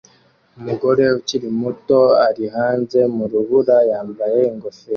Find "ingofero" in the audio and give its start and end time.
4.53-4.89